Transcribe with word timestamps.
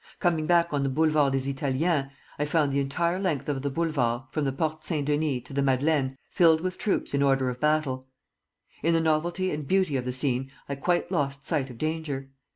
Coming 0.19 0.47
back 0.47 0.73
on 0.73 0.81
the 0.81 0.89
Boulevard 0.89 1.31
des 1.31 1.47
Italiens, 1.47 2.09
I 2.39 2.45
found 2.45 2.71
the 2.71 2.79
entire 2.79 3.19
length 3.19 3.47
of 3.47 3.61
the 3.61 3.69
Boulevards, 3.69 4.23
from 4.31 4.45
the 4.45 4.51
Porte 4.51 4.83
Saint 4.83 5.05
Denis 5.05 5.43
to 5.45 5.53
the 5.53 5.61
Madeleine, 5.61 6.17
filled 6.27 6.61
with 6.61 6.79
troops 6.79 7.13
in 7.13 7.21
order 7.21 7.49
of 7.49 7.59
battle. 7.59 8.09
In 8.81 8.95
the 8.95 8.99
novelty 8.99 9.51
and 9.51 9.67
beauty 9.67 9.95
of 9.97 10.05
the 10.05 10.11
scene 10.11 10.49
I 10.67 10.73
quite 10.73 11.11
lost 11.11 11.45
sight 11.45 11.69
of 11.69 11.77
danger. 11.77 12.31